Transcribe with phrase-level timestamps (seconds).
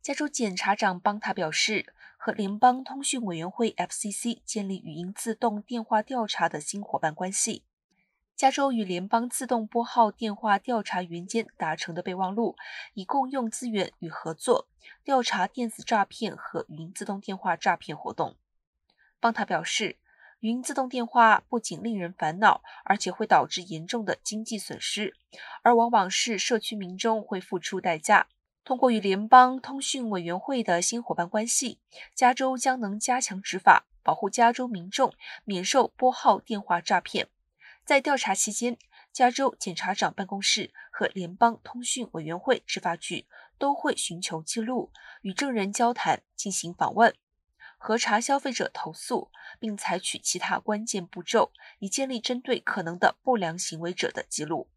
[0.00, 7.64] 加州检察长邦塔表示，和联邦通讯委员会 （FCC） 建立语音自动电话调查的新伙伴关系。
[8.34, 12.56] 加州与联邦自动拨号电话调查员间达成的备忘录，
[12.94, 14.68] 以共用资源与合作
[15.02, 18.36] 调查电子诈骗和语音自动电话诈骗活动。
[19.20, 19.96] 邦塔表示，
[20.38, 25.14] 语音自动电话不仅令人烦恼，而且会导致严重的经济损失，
[25.62, 28.28] 而往往是社区民众会付出代价。
[28.68, 31.78] 通过与联邦通讯委员会的新伙伴关系，
[32.14, 35.14] 加州将能加强执法，保护加州民众
[35.46, 37.28] 免受拨号电话诈骗。
[37.86, 38.76] 在调查期间，
[39.10, 47.14] 加州检察长办公室和联邦通讯委员会执法局都会寻求记录、与证人交谈、进行访问、
[47.78, 54.68] 核查消费者投诉，并采取其他关键步骤，以建立针对可能的不良行为者的记录。